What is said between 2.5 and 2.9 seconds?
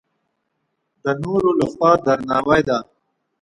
ده.